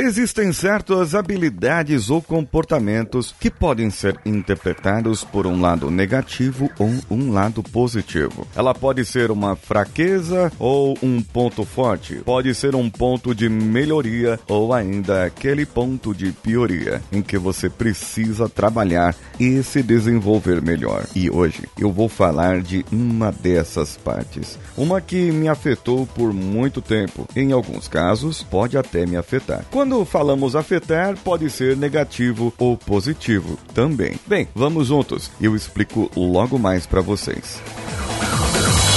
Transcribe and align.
Existem 0.00 0.52
certas 0.52 1.12
habilidades 1.12 2.08
ou 2.08 2.22
comportamentos 2.22 3.34
que 3.40 3.50
podem 3.50 3.90
ser 3.90 4.16
interpretados 4.24 5.24
por 5.24 5.44
um 5.44 5.60
lado 5.60 5.90
negativo 5.90 6.70
ou 6.78 6.88
um 7.10 7.32
lado 7.32 7.64
positivo. 7.64 8.46
Ela 8.54 8.72
pode 8.72 9.04
ser 9.04 9.32
uma 9.32 9.56
fraqueza 9.56 10.52
ou 10.56 10.96
um 11.02 11.20
ponto 11.20 11.64
forte, 11.64 12.14
pode 12.24 12.54
ser 12.54 12.76
um 12.76 12.88
ponto 12.88 13.34
de 13.34 13.48
melhoria 13.48 14.38
ou 14.46 14.72
ainda 14.72 15.24
aquele 15.24 15.66
ponto 15.66 16.14
de 16.14 16.30
pioria 16.30 17.02
em 17.10 17.20
que 17.20 17.36
você 17.36 17.68
precisa 17.68 18.48
trabalhar 18.48 19.16
e 19.38 19.64
se 19.64 19.82
desenvolver 19.82 20.62
melhor. 20.62 21.06
E 21.12 21.28
hoje 21.28 21.68
eu 21.76 21.90
vou 21.90 22.08
falar 22.08 22.60
de 22.60 22.86
uma 22.92 23.32
dessas 23.32 23.96
partes, 23.96 24.60
uma 24.76 25.00
que 25.00 25.32
me 25.32 25.48
afetou 25.48 26.06
por 26.06 26.32
muito 26.32 26.80
tempo. 26.80 27.26
Em 27.34 27.50
alguns 27.50 27.88
casos, 27.88 28.44
pode 28.44 28.78
até 28.78 29.04
me 29.04 29.16
afetar. 29.16 29.64
Quando 29.72 29.87
falamos 30.04 30.54
afetar, 30.54 31.16
pode 31.18 31.50
ser 31.50 31.76
negativo 31.76 32.52
ou 32.58 32.76
positivo 32.76 33.58
também. 33.74 34.16
Bem, 34.26 34.48
vamos 34.54 34.88
juntos. 34.88 35.30
Eu 35.40 35.54
explico 35.54 36.10
logo 36.16 36.58
mais 36.58 36.86
para 36.86 37.00
vocês. 37.00 37.60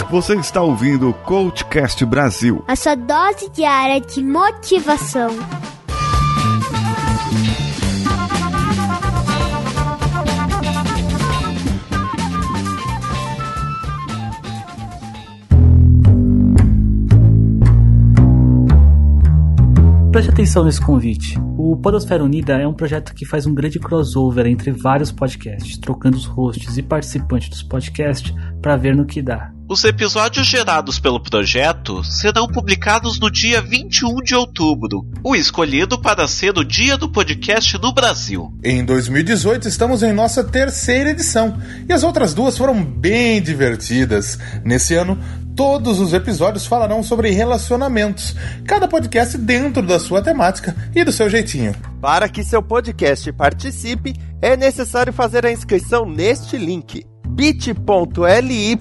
Você 0.10 0.36
está 0.36 0.62
ouvindo 0.62 1.10
o 1.10 1.14
Coachcast 1.14 2.06
Brasil. 2.06 2.64
A 2.68 2.76
sua 2.76 2.96
dose 2.96 3.50
diária 3.50 4.02
de 4.02 4.22
motivação. 4.22 5.30
Preste 20.12 20.30
atenção 20.30 20.66
nesse 20.66 20.82
convite. 20.82 21.40
O 21.58 21.78
Podosfera 21.78 22.22
Unida 22.22 22.58
é 22.58 22.68
um 22.68 22.74
projeto 22.74 23.14
que 23.14 23.26
faz 23.26 23.46
um 23.46 23.54
grande 23.54 23.80
crossover 23.80 24.46
entre 24.46 24.70
vários 24.70 25.10
podcasts, 25.10 25.78
trocando 25.78 26.18
os 26.18 26.26
hosts 26.26 26.78
e 26.78 26.84
participantes 26.84 27.48
dos 27.48 27.64
podcasts 27.64 28.34
para 28.62 28.76
ver 28.76 28.94
no 28.94 29.06
que 29.06 29.22
dá. 29.22 29.54
Os 29.70 29.86
episódios 29.86 30.48
gerados 30.48 31.00
pelo 31.00 31.18
projeto 31.18 32.04
serão 32.04 32.46
publicados 32.46 33.18
no 33.22 33.32
dia 33.32 33.62
21 33.62 34.16
de 34.16 34.36
outubro, 34.36 35.08
o 35.24 35.34
escolhido 35.34 35.98
para 35.98 36.28
ser 36.28 36.58
o 36.58 36.66
dia 36.66 36.98
do 36.98 37.08
podcast 37.08 37.78
no 37.78 37.94
Brasil. 37.94 38.54
Em 38.62 38.84
2018 38.84 39.70
estamos 39.70 40.04
em 40.04 40.12
nossa 40.12 40.44
terceira 40.44 41.12
edição 41.12 41.58
e 41.88 41.94
as 41.94 42.04
outras 42.04 42.34
duas 42.34 42.58
foram 42.58 42.84
bem 42.84 43.42
divertidas. 43.42 44.38
Nesse 44.66 44.94
ano, 44.94 45.18
todos 45.56 46.00
os 46.00 46.14
episódios 46.14 46.66
falarão 46.66 47.04
sobre 47.04 47.32
relacionamentos, 47.32 48.36
cada 48.66 48.88
podcast 48.88 49.38
dentro 49.38 49.82
da 49.82 50.00
sua 50.00 50.22
temática 50.22 50.76
e 50.96 51.04
do 51.04 51.12
seu 51.12 51.30
jeitinho. 51.30 51.76
Para 52.02 52.28
que 52.28 52.44
seu 52.44 52.62
podcast 52.62 53.32
participe, 53.34 54.16
é 54.42 54.58
necessário 54.58 55.14
fazer 55.14 55.46
a 55.46 55.52
inscrição 55.52 56.06
neste 56.06 56.58
link 56.58 57.06
bit.ly 57.28 58.80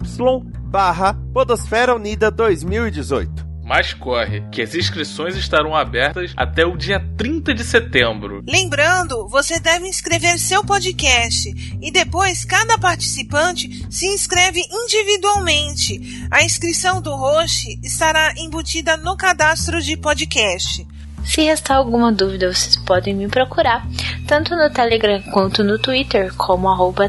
barra 0.71 1.15
Podosfera 1.33 1.95
Unida 1.95 2.31
2018. 2.31 3.40
Mas 3.71 3.93
corre, 3.93 4.43
que 4.51 4.61
as 4.61 4.75
inscrições 4.75 5.37
estarão 5.37 5.77
abertas 5.77 6.33
até 6.37 6.67
o 6.67 6.77
dia 6.77 6.99
30 7.17 7.55
de 7.55 7.63
setembro. 7.63 8.43
Lembrando, 8.45 9.29
você 9.29 9.61
deve 9.61 9.87
inscrever 9.87 10.41
seu 10.41 10.65
podcast 10.65 11.49
e 11.81 11.93
depois 11.93 12.45
cada 12.45 12.77
participante 12.77 13.87
se 13.89 14.09
inscreve 14.09 14.61
individualmente. 14.69 16.27
A 16.33 16.43
inscrição 16.43 17.01
do 17.01 17.15
host 17.15 17.79
estará 17.81 18.35
embutida 18.37 18.97
no 18.97 19.17
cadastro 19.17 19.81
de 19.81 19.97
podcast. 19.97 20.85
Se 21.25 21.43
restar 21.43 21.77
alguma 21.77 22.11
dúvida, 22.11 22.53
vocês 22.53 22.75
podem 22.75 23.15
me 23.15 23.29
procurar, 23.29 23.87
tanto 24.27 24.57
no 24.57 24.69
Telegram 24.71 25.23
quanto 25.31 25.63
no 25.63 25.79
Twitter, 25.79 26.35
como 26.35 26.69
arroba 26.69 27.09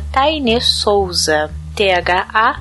Souza. 0.61 1.49
T-H-A-I-N-E-H 1.73 2.51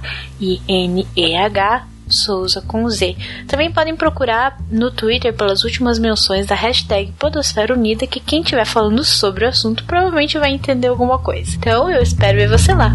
Souza 2.11 2.61
com 2.61 2.89
Z. 2.89 3.17
Também 3.47 3.71
podem 3.71 3.97
procurar 3.97 4.59
no 4.71 4.91
Twitter 4.91 5.33
pelas 5.33 5.65
últimas 5.65 5.99
menções 5.99 6.47
da 6.47 6.55
hashtag 6.55 7.13
Podosfera 7.19 7.75
Unida, 7.75 8.07
que 8.07 8.21
quem 8.21 8.43
estiver 8.43 8.65
falando 8.65 9.05
sobre 9.05 9.45
o 9.45 9.49
assunto 9.49 9.85
provavelmente 9.85 10.39
vai 10.39 10.53
entender 10.53 10.89
alguma 10.89 11.19
coisa. 11.19 11.57
Então 11.57 11.91
eu 11.91 12.03
espero 12.03 12.39
ver 12.39 12.49
você 12.49 12.75
lá. 12.75 12.95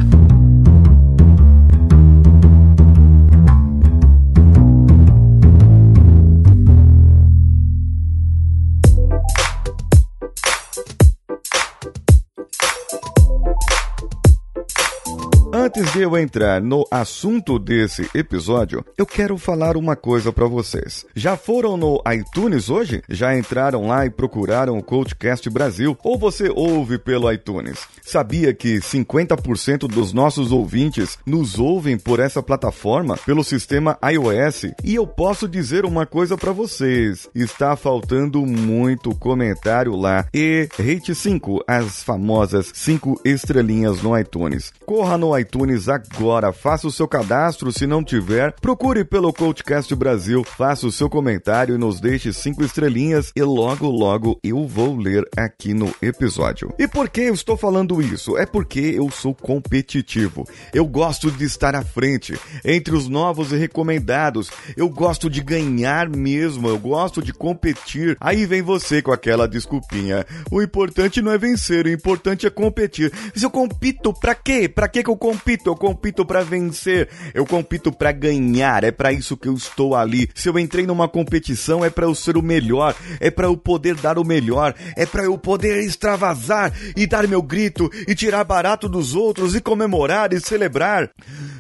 Antes 15.78 15.92
de 15.92 16.04
eu 16.04 16.18
entrar 16.18 16.62
no 16.62 16.88
assunto 16.90 17.60
desse 17.60 18.10
episódio, 18.16 18.86
eu 18.98 19.06
quero 19.06 19.38
falar 19.38 19.76
uma 19.76 19.94
coisa 19.94 20.32
para 20.32 20.48
vocês. 20.48 21.06
Já 21.14 21.36
foram 21.36 21.76
no 21.76 22.02
iTunes 22.14 22.70
hoje? 22.70 23.04
Já 23.10 23.38
entraram 23.38 23.86
lá 23.86 24.06
e 24.06 24.10
procuraram 24.10 24.78
o 24.78 24.84
Coachcast 24.84 25.50
Brasil? 25.50 25.98
Ou 26.02 26.18
você 26.18 26.50
ouve 26.50 26.98
pelo 26.98 27.30
iTunes? 27.30 27.80
Sabia 28.02 28.54
que 28.54 28.78
50% 28.78 29.80
dos 29.80 30.14
nossos 30.14 30.54
ouvintes 30.54 31.18
nos 31.26 31.60
ouvem 31.60 31.98
por 31.98 32.22
essa 32.22 32.42
plataforma, 32.42 33.18
pelo 33.18 33.44
sistema 33.44 34.00
iOS? 34.02 34.72
E 34.82 34.96
eu 34.96 35.06
posso 35.06 35.46
dizer 35.46 35.84
uma 35.84 36.06
coisa 36.06 36.38
para 36.38 36.54
vocês: 36.54 37.28
está 37.36 37.76
faltando 37.76 38.46
muito 38.46 39.14
comentário 39.14 39.94
lá. 39.94 40.26
E 40.34 40.70
rate 40.80 41.14
5, 41.14 41.66
as 41.68 42.02
famosas 42.02 42.72
5 42.74 43.20
estrelinhas 43.26 44.02
no 44.02 44.18
iTunes. 44.18 44.72
Corra 44.86 45.18
no 45.18 45.38
iTunes 45.38 45.65
agora. 45.66 46.54
Faça 46.54 46.88
o 46.88 46.92
seu 46.92 47.08
cadastro. 47.08 47.72
Se 47.72 47.88
não 47.88 48.04
tiver, 48.04 48.54
procure 48.62 49.04
pelo 49.04 49.34
Coachcast 49.34 49.94
Brasil, 49.96 50.44
faça 50.44 50.86
o 50.86 50.92
seu 50.92 51.10
comentário 51.10 51.76
e 51.76 51.78
nos 51.78 52.00
deixe 52.00 52.32
cinco 52.32 52.64
estrelinhas 52.64 53.32
e 53.36 53.42
logo, 53.42 53.88
logo 53.90 54.40
eu 54.44 54.68
vou 54.68 54.96
ler 54.96 55.28
aqui 55.36 55.74
no 55.74 55.94
episódio. 56.02 56.74
E 56.78 56.88
por 56.88 57.10
que 57.10 57.22
eu 57.22 57.34
estou 57.34 57.58
falando 57.58 58.02
isso? 58.02 58.38
É 58.38 58.46
porque 58.46 58.80
eu 58.80 59.10
sou 59.10 59.34
competitivo. 59.34 60.48
Eu 60.74 60.86
gosto 60.86 61.32
de 61.32 61.46
estar 61.46 61.76
à 61.76 61.84
frente, 61.84 62.40
entre 62.64 62.96
os 62.96 63.08
novos 63.08 63.52
e 63.52 63.56
recomendados. 63.56 64.52
Eu 64.78 64.90
gosto 64.90 65.30
de 65.30 65.42
ganhar 65.42 66.10
mesmo, 66.10 66.68
eu 66.68 66.78
gosto 66.78 67.22
de 67.22 67.34
competir. 67.34 68.16
Aí 68.20 68.46
vem 68.46 68.62
você 68.62 69.02
com 69.02 69.12
aquela 69.12 69.48
desculpinha. 69.48 70.26
O 70.52 70.62
importante 70.62 71.22
não 71.22 71.32
é 71.32 71.38
vencer, 71.38 71.86
o 71.86 71.92
importante 71.92 72.46
é 72.46 72.50
competir. 72.50 73.12
Se 73.34 73.46
eu 73.46 73.50
compito, 73.50 74.14
pra 74.14 74.36
quê? 74.36 74.70
Pra 74.70 74.88
que 74.88 75.00
eu 75.00 75.18
compito? 75.18 75.55
Compito, 75.56 75.70
eu 75.70 75.76
compito 75.76 76.26
para 76.26 76.44
vencer, 76.44 77.10
eu 77.34 77.46
compito 77.46 77.92
para 77.92 78.12
ganhar, 78.12 78.84
é 78.84 78.92
para 78.92 79.12
isso 79.12 79.38
que 79.38 79.48
eu 79.48 79.54
estou 79.54 79.96
ali. 79.96 80.30
Se 80.36 80.50
eu 80.50 80.60
entrei 80.60 80.86
numa 80.86 81.08
competição 81.08 81.84
é 81.84 81.90
para 81.90 82.06
eu 82.06 82.16
ser 82.16 82.38
o 82.38 82.42
melhor, 82.42 82.96
é 83.20 83.32
para 83.32 83.48
eu 83.48 83.58
poder 83.58 83.96
dar 83.96 84.18
o 84.18 84.26
melhor, 84.26 84.74
é 84.96 85.06
para 85.06 85.24
eu 85.24 85.38
poder 85.38 85.84
extravasar 85.84 86.74
e 86.96 87.08
dar 87.08 87.28
meu 87.28 87.42
grito 87.42 87.90
e 88.08 88.16
tirar 88.16 88.44
barato 88.44 88.90
dos 88.90 89.16
outros 89.16 89.56
e 89.56 89.62
comemorar 89.62 90.34
e 90.34 90.40
celebrar. 90.40 91.10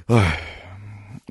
Ah, 0.08 0.38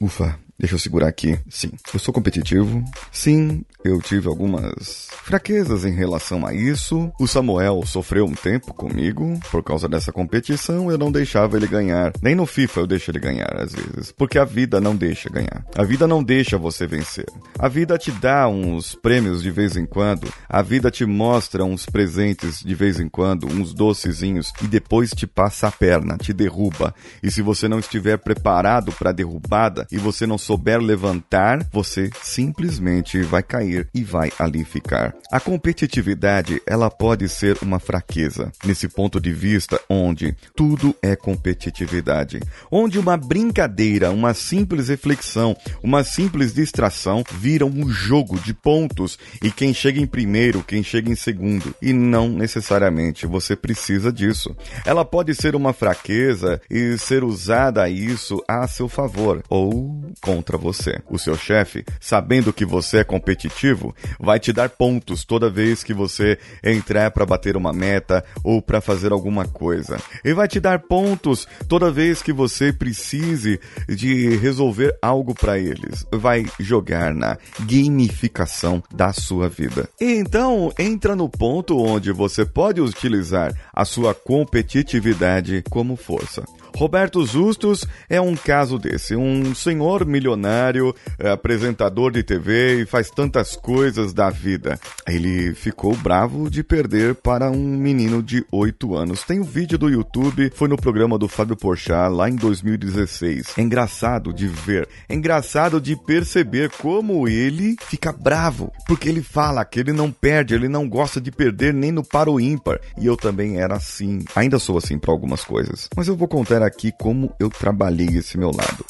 ufa. 0.00 0.43
Deixa 0.64 0.76
eu 0.76 0.78
segurar 0.78 1.08
aqui. 1.08 1.38
Sim, 1.46 1.72
eu 1.92 2.00
sou 2.00 2.14
competitivo. 2.14 2.82
Sim, 3.12 3.62
eu 3.84 4.00
tive 4.00 4.28
algumas 4.28 5.08
fraquezas 5.24 5.84
em 5.84 5.92
relação 5.92 6.46
a 6.46 6.54
isso. 6.54 7.12
O 7.20 7.26
Samuel 7.26 7.82
sofreu 7.84 8.24
um 8.24 8.32
tempo 8.32 8.72
comigo 8.72 9.38
por 9.50 9.62
causa 9.62 9.86
dessa 9.86 10.10
competição. 10.10 10.90
Eu 10.90 10.96
não 10.96 11.12
deixava 11.12 11.58
ele 11.58 11.66
ganhar. 11.66 12.14
Nem 12.22 12.34
no 12.34 12.46
FIFA 12.46 12.80
eu 12.80 12.86
deixo 12.86 13.10
ele 13.10 13.18
ganhar 13.18 13.54
às 13.60 13.74
vezes, 13.74 14.10
porque 14.10 14.38
a 14.38 14.44
vida 14.46 14.80
não 14.80 14.96
deixa 14.96 15.28
ganhar. 15.28 15.66
A 15.76 15.84
vida 15.84 16.06
não 16.06 16.24
deixa 16.24 16.56
você 16.56 16.86
vencer. 16.86 17.26
A 17.58 17.68
vida 17.68 17.98
te 17.98 18.10
dá 18.10 18.48
uns 18.48 18.94
prêmios 18.94 19.42
de 19.42 19.50
vez 19.50 19.76
em 19.76 19.84
quando. 19.84 20.32
A 20.48 20.62
vida 20.62 20.90
te 20.90 21.04
mostra 21.04 21.62
uns 21.62 21.84
presentes 21.84 22.60
de 22.60 22.74
vez 22.74 22.98
em 22.98 23.08
quando, 23.10 23.46
uns 23.46 23.74
docezinhos 23.74 24.50
e 24.62 24.66
depois 24.66 25.10
te 25.10 25.26
passa 25.26 25.68
a 25.68 25.70
perna, 25.70 26.16
te 26.16 26.32
derruba. 26.32 26.94
E 27.22 27.30
se 27.30 27.42
você 27.42 27.68
não 27.68 27.80
estiver 27.80 28.16
preparado 28.16 28.92
para 28.92 29.12
derrubada 29.12 29.86
e 29.92 29.98
você 29.98 30.26
não 30.26 30.38
souber 30.38 30.53
levantar, 30.80 31.66
você 31.72 32.10
simplesmente 32.22 33.20
vai 33.22 33.42
cair 33.42 33.88
e 33.94 34.02
vai 34.02 34.32
ali 34.38 34.64
ficar. 34.64 35.14
A 35.30 35.40
competitividade, 35.40 36.60
ela 36.66 36.90
pode 36.90 37.28
ser 37.28 37.58
uma 37.62 37.78
fraqueza 37.78 38.52
nesse 38.64 38.88
ponto 38.88 39.20
de 39.20 39.32
vista 39.32 39.80
onde 39.88 40.36
tudo 40.54 40.94
é 41.02 41.16
competitividade, 41.16 42.40
onde 42.70 42.98
uma 42.98 43.16
brincadeira, 43.16 44.10
uma 44.10 44.34
simples 44.34 44.88
reflexão, 44.88 45.56
uma 45.82 46.04
simples 46.04 46.54
distração 46.54 47.24
vira 47.32 47.64
um 47.64 47.88
jogo 47.88 48.38
de 48.38 48.54
pontos 48.54 49.18
e 49.42 49.50
quem 49.50 49.72
chega 49.74 50.00
em 50.00 50.06
primeiro, 50.06 50.62
quem 50.62 50.82
chega 50.82 51.10
em 51.10 51.16
segundo, 51.16 51.74
e 51.80 51.92
não 51.92 52.28
necessariamente 52.28 53.26
você 53.26 53.56
precisa 53.56 54.12
disso. 54.12 54.54
Ela 54.84 55.04
pode 55.04 55.34
ser 55.34 55.54
uma 55.54 55.72
fraqueza 55.72 56.60
e 56.70 56.96
ser 56.98 57.24
usada 57.24 57.88
isso 57.88 58.42
a 58.48 58.66
seu 58.66 58.88
favor 58.88 59.42
ou 59.48 60.02
com 60.20 60.33
contra 60.34 60.58
você. 60.58 61.00
O 61.08 61.16
seu 61.16 61.36
chefe, 61.36 61.84
sabendo 62.00 62.52
que 62.52 62.64
você 62.64 62.98
é 62.98 63.04
competitivo, 63.04 63.94
vai 64.18 64.40
te 64.40 64.52
dar 64.52 64.68
pontos 64.68 65.24
toda 65.24 65.48
vez 65.48 65.84
que 65.84 65.94
você 65.94 66.38
entrar 66.62 67.12
para 67.12 67.24
bater 67.24 67.56
uma 67.56 67.72
meta 67.72 68.24
ou 68.42 68.60
para 68.60 68.80
fazer 68.80 69.12
alguma 69.12 69.46
coisa. 69.46 69.96
E 70.24 70.32
vai 70.32 70.48
te 70.48 70.58
dar 70.58 70.80
pontos 70.80 71.46
toda 71.68 71.90
vez 71.90 72.20
que 72.20 72.32
você 72.32 72.72
precise 72.72 73.60
de 73.88 74.36
resolver 74.36 74.96
algo 75.00 75.34
para 75.34 75.56
eles. 75.56 76.04
Vai 76.12 76.44
jogar 76.58 77.14
na 77.14 77.38
gamificação 77.60 78.82
da 78.92 79.12
sua 79.12 79.48
vida. 79.48 79.88
E 80.00 80.14
então 80.14 80.72
entra 80.76 81.14
no 81.14 81.28
ponto 81.28 81.78
onde 81.78 82.10
você 82.10 82.44
pode 82.44 82.80
utilizar 82.80 83.52
a 83.72 83.84
sua 83.84 84.12
competitividade 84.14 85.62
como 85.70 85.96
força. 85.96 86.42
Roberto 86.76 87.24
Justus 87.24 87.86
é 88.08 88.20
um 88.20 88.34
caso 88.34 88.78
desse, 88.80 89.14
um 89.14 89.54
senhor 89.54 90.04
milionário, 90.04 90.92
é, 91.18 91.30
apresentador 91.30 92.10
de 92.10 92.24
TV 92.24 92.82
e 92.82 92.86
faz 92.86 93.10
tantas 93.10 93.54
coisas 93.54 94.12
da 94.12 94.28
vida. 94.28 94.78
Ele 95.06 95.54
ficou 95.54 95.94
bravo 95.96 96.50
de 96.50 96.64
perder 96.64 97.14
para 97.14 97.48
um 97.48 97.76
menino 97.76 98.20
de 98.20 98.44
8 98.50 98.94
anos. 98.96 99.22
Tem 99.22 99.38
um 99.38 99.44
vídeo 99.44 99.78
do 99.78 99.88
YouTube, 99.88 100.50
foi 100.54 100.66
no 100.66 100.76
programa 100.76 101.16
do 101.16 101.28
Fábio 101.28 101.56
Porchat 101.56 102.10
lá 102.12 102.28
em 102.28 102.34
2016. 102.34 103.54
É 103.56 103.62
engraçado 103.62 104.32
de 104.32 104.48
ver, 104.48 104.88
é 105.08 105.14
engraçado 105.14 105.80
de 105.80 105.94
perceber 105.94 106.70
como 106.70 107.28
ele 107.28 107.76
fica 107.86 108.12
bravo, 108.12 108.72
porque 108.86 109.08
ele 109.08 109.22
fala 109.22 109.64
que 109.64 109.78
ele 109.78 109.92
não 109.92 110.10
perde, 110.10 110.54
ele 110.54 110.68
não 110.68 110.88
gosta 110.88 111.20
de 111.20 111.30
perder 111.30 111.72
nem 111.72 111.92
no 111.92 112.02
paro 112.02 112.40
ímpar. 112.40 112.80
E 112.98 113.06
eu 113.06 113.16
também 113.16 113.58
era 113.60 113.76
assim, 113.76 114.24
ainda 114.34 114.58
sou 114.58 114.76
assim 114.76 114.98
para 114.98 115.12
algumas 115.12 115.44
coisas. 115.44 115.88
Mas 115.96 116.08
eu 116.08 116.16
vou 116.16 116.26
contar 116.26 116.63
aqui 116.64 116.92
como 117.00 117.34
eu 117.38 117.48
trabalhei 117.48 118.08
esse 118.08 118.36
meu 118.38 118.50
lado. 118.50 118.84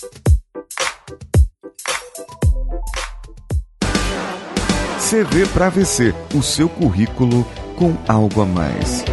CV 5.11 5.47
para 5.53 5.69
VC, 5.69 6.15
o 6.35 6.43
seu 6.43 6.69
currículo 6.69 7.45
com 7.77 7.95
algo 8.09 8.41
a 8.41 8.47
mais. 8.47 9.05